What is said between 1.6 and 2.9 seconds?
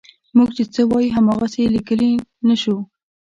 یې لیکلی نه شو.